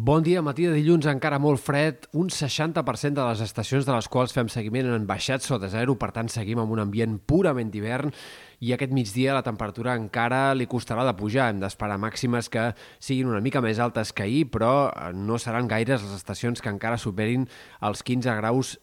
Bon 0.00 0.22
dia, 0.22 0.38
matí 0.46 0.62
de 0.62 0.76
dilluns 0.76 1.08
encara 1.10 1.40
molt 1.42 1.58
fred. 1.58 2.04
Un 2.14 2.28
60% 2.30 3.16
de 3.18 3.24
les 3.26 3.40
estacions 3.42 3.82
de 3.82 3.90
les 3.90 4.06
quals 4.06 4.30
fem 4.30 4.46
seguiment 4.46 4.86
han 4.94 5.08
baixat 5.10 5.42
sota 5.42 5.66
zero, 5.72 5.96
per 5.98 6.12
tant 6.14 6.30
seguim 6.30 6.60
amb 6.62 6.70
un 6.70 6.84
ambient 6.84 7.16
purament 7.18 7.72
d'hivern 7.74 8.14
i 8.62 8.70
aquest 8.76 8.94
migdia 8.94 9.34
la 9.34 9.42
temperatura 9.42 9.96
encara 9.98 10.54
li 10.54 10.68
costarà 10.70 11.02
de 11.02 11.16
pujar. 11.18 11.48
Hem 11.50 11.58
d'esperar 11.64 11.98
màximes 11.98 12.46
que 12.46 12.68
siguin 13.02 13.26
una 13.32 13.42
mica 13.42 13.58
més 13.58 13.82
altes 13.82 14.14
que 14.14 14.22
ahir, 14.28 14.44
però 14.54 14.70
no 15.18 15.34
seran 15.42 15.66
gaires 15.66 16.06
les 16.06 16.14
estacions 16.14 16.62
que 16.62 16.70
encara 16.70 17.02
superin 17.02 17.50
els 17.82 18.06
15 18.06 18.38
graus 18.38 18.76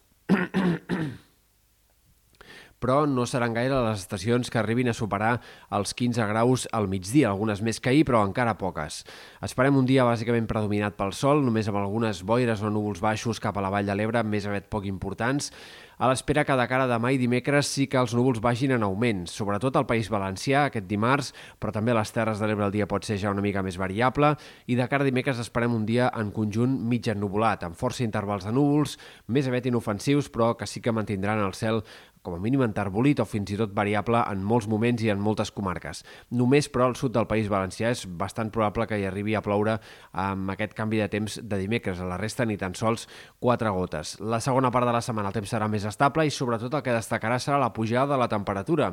però 2.82 3.04
no 3.08 3.24
seran 3.26 3.54
gaire 3.56 3.78
les 3.88 4.02
estacions 4.04 4.50
que 4.52 4.60
arribin 4.60 4.90
a 4.90 4.96
superar 4.96 5.36
els 5.74 5.94
15 5.96 6.26
graus 6.30 6.66
al 6.76 6.88
migdia, 6.92 7.30
algunes 7.30 7.62
més 7.64 7.80
que 7.80 7.92
ahir, 7.92 8.04
però 8.08 8.22
encara 8.26 8.56
poques. 8.60 9.02
Esperem 9.44 9.78
un 9.78 9.88
dia 9.88 10.06
bàsicament 10.06 10.48
predominat 10.50 10.98
pel 10.98 11.14
sol, 11.16 11.44
només 11.44 11.68
amb 11.70 11.80
algunes 11.80 12.22
boires 12.26 12.62
o 12.62 12.70
núvols 12.70 13.02
baixos 13.04 13.40
cap 13.40 13.56
a 13.56 13.64
la 13.64 13.72
vall 13.72 13.88
de 13.88 13.96
l'Ebre, 13.96 14.22
més 14.26 14.46
aviat 14.46 14.68
poc 14.72 14.86
importants, 14.90 15.52
a 15.98 16.08
l'espera 16.10 16.44
que 16.44 16.56
de 16.58 16.66
cara 16.68 16.84
a 16.84 16.90
demà 16.90 17.12
i 17.14 17.20
dimecres 17.20 17.70
sí 17.72 17.86
que 17.88 17.96
els 17.96 18.12
núvols 18.16 18.42
vagin 18.44 18.74
en 18.76 18.84
augment, 18.84 19.24
sobretot 19.32 19.78
al 19.78 19.86
País 19.88 20.10
Valencià 20.12 20.66
aquest 20.66 20.88
dimarts, 20.90 21.32
però 21.60 21.72
també 21.72 21.94
a 21.94 21.98
les 22.00 22.12
Terres 22.12 22.42
de 22.42 22.48
l'Ebre 22.50 22.66
el 22.68 22.74
dia 22.74 22.88
pot 22.90 23.06
ser 23.06 23.16
ja 23.22 23.32
una 23.32 23.44
mica 23.44 23.62
més 23.64 23.78
variable, 23.80 24.34
i 24.66 24.76
de 24.76 24.88
cara 24.90 25.06
a 25.06 25.08
dimecres 25.08 25.40
esperem 25.40 25.72
un 25.72 25.86
dia 25.88 26.10
en 26.12 26.34
conjunt 26.36 26.76
mig 26.90 27.08
ennubulat, 27.08 27.64
amb 27.64 27.80
força 27.80 28.04
intervals 28.04 28.44
de 28.44 28.52
núvols, 28.52 28.98
més 29.28 29.48
aviat 29.48 29.70
inofensius, 29.72 30.28
però 30.28 30.52
que 30.56 30.68
sí 30.68 30.84
que 30.84 30.92
mantindran 30.92 31.40
el 31.40 31.56
cel 31.56 31.80
com 32.26 32.34
a 32.34 32.42
mínim 32.42 32.64
enterbolit 32.66 33.20
o 33.22 33.26
fins 33.28 33.52
i 33.54 33.58
tot 33.60 33.70
variable 33.76 34.18
en 34.26 34.42
molts 34.42 34.66
moments 34.70 35.04
i 35.04 35.12
en 35.12 35.22
moltes 35.22 35.52
comarques. 35.54 36.02
Només, 36.34 36.66
però, 36.72 36.88
al 36.90 36.98
sud 36.98 37.14
del 37.14 37.28
País 37.30 37.46
Valencià 37.52 37.92
és 37.94 38.02
bastant 38.18 38.50
probable 38.54 38.88
que 38.90 38.98
hi 38.98 39.06
arribi 39.06 39.36
a 39.38 39.44
ploure 39.46 39.76
amb 40.10 40.50
aquest 40.56 40.74
canvi 40.74 40.98
de 41.04 41.08
temps 41.12 41.38
de 41.38 41.60
dimecres. 41.62 42.02
A 42.02 42.08
la 42.10 42.18
resta 42.18 42.44
ni 42.44 42.58
tan 42.58 42.74
sols 42.74 43.06
quatre 43.38 43.70
gotes. 43.70 44.16
La 44.18 44.42
segona 44.42 44.72
part 44.74 44.90
de 44.90 44.96
la 44.96 45.04
setmana 45.04 45.30
el 45.30 45.38
temps 45.38 45.54
serà 45.54 45.70
més 45.70 45.85
estable 45.88 46.26
i 46.26 46.34
sobretot 46.34 46.74
el 46.74 46.84
que 46.84 46.94
destacarà 46.94 47.38
serà 47.42 47.60
la 47.62 47.72
pujada 47.72 48.14
de 48.14 48.20
la 48.20 48.28
temperatura. 48.28 48.92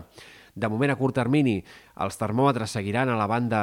De 0.54 0.70
moment, 0.70 0.92
a 0.94 0.98
curt 1.00 1.16
termini, 1.18 1.56
els 2.04 2.18
termòmetres 2.18 2.76
seguiran 2.76 3.10
a 3.10 3.16
la 3.18 3.26
banda 3.30 3.60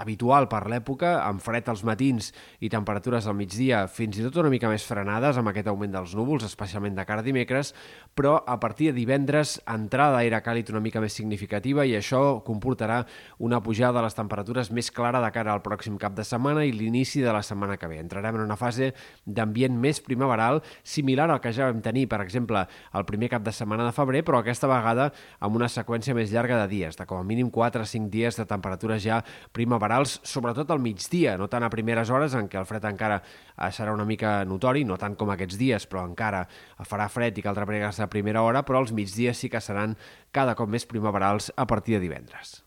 habitual 0.00 0.46
per 0.48 0.62
l'època, 0.72 1.18
amb 1.24 1.42
fred 1.44 1.68
als 1.68 1.82
matins 1.84 2.30
i 2.64 2.70
temperatures 2.72 3.26
al 3.28 3.36
migdia 3.36 3.82
fins 3.92 4.16
i 4.16 4.24
tot 4.24 4.38
una 4.40 4.52
mica 4.52 4.68
més 4.68 4.86
frenades 4.88 5.36
amb 5.36 5.50
aquest 5.52 5.68
augment 5.68 5.92
dels 5.92 6.14
núvols, 6.16 6.46
especialment 6.48 6.96
de 6.96 7.04
cara 7.08 7.20
a 7.20 7.26
dimecres, 7.26 7.74
però 8.16 8.38
a 8.40 8.56
partir 8.60 8.88
de 8.90 8.96
divendres 8.96 9.58
entrada 9.68 10.16
d'aire 10.16 10.40
càlid 10.44 10.72
una 10.72 10.80
mica 10.84 11.00
més 11.00 11.16
significativa 11.16 11.84
i 11.84 11.92
això 11.98 12.40
comportarà 12.46 13.02
una 13.38 13.60
pujada 13.60 13.98
de 14.00 14.06
les 14.08 14.16
temperatures 14.16 14.72
més 14.72 14.90
clara 14.90 15.20
de 15.20 15.30
cara 15.36 15.52
al 15.52 15.64
pròxim 15.64 16.00
cap 16.00 16.16
de 16.16 16.24
setmana 16.24 16.64
i 16.64 16.72
l'inici 16.72 17.20
de 17.20 17.32
la 17.36 17.44
setmana 17.44 17.76
que 17.76 17.88
ve. 17.88 18.00
Entrarem 18.00 18.40
en 18.40 18.46
una 18.46 18.56
fase 18.60 18.94
d'ambient 19.26 19.76
més 19.76 20.00
primaveral, 20.04 20.62
similar 20.82 21.28
al 21.30 21.40
que 21.44 21.52
ja 21.52 21.68
vam 21.68 21.84
tenir, 21.84 22.08
per 22.08 22.20
exemple, 22.24 22.64
el 22.96 23.08
primer 23.08 23.28
cap 23.36 23.44
de 23.44 23.52
setmana 23.52 23.84
de 23.88 23.96
febrer, 23.96 24.24
però 24.24 24.40
aquesta 24.40 24.68
vegada 24.70 25.10
amb 25.40 25.60
una 25.60 25.68
seqüència 25.68 26.16
més 26.16 26.29
més 26.30 26.36
llarga 26.36 26.60
de 26.62 26.68
dies, 26.70 26.96
de 26.96 27.06
com 27.06 27.18
a 27.18 27.26
mínim 27.26 27.50
4 27.50 27.82
o 27.82 27.86
5 27.86 28.10
dies 28.10 28.38
de 28.38 28.46
temperatures 28.46 29.02
ja 29.02 29.20
primaverals, 29.52 30.20
sobretot 30.22 30.70
al 30.70 30.80
migdia, 30.82 31.36
no 31.38 31.48
tant 31.50 31.66
a 31.66 31.70
primeres 31.72 32.10
hores 32.10 32.34
en 32.38 32.48
què 32.48 32.60
el 32.60 32.68
fred 32.68 32.86
encara 32.86 33.20
eh, 33.20 33.70
serà 33.74 33.92
una 33.92 34.06
mica 34.06 34.44
notori, 34.44 34.84
no 34.84 34.98
tant 35.00 35.16
com 35.18 35.34
aquests 35.34 35.58
dies, 35.58 35.88
però 35.90 36.06
encara 36.06 36.46
farà 36.86 37.08
fred 37.10 37.38
i 37.38 37.44
caldrà 37.44 37.66
pregar-se 37.66 38.04
a 38.04 38.10
primera 38.10 38.44
hora, 38.46 38.62
però 38.62 38.84
els 38.84 38.94
migdies 38.94 39.38
sí 39.38 39.50
que 39.50 39.60
seran 39.60 39.96
cada 40.30 40.54
cop 40.54 40.70
més 40.70 40.86
primaverals 40.86 41.52
a 41.56 41.66
partir 41.66 41.98
de 41.98 42.04
divendres. 42.06 42.60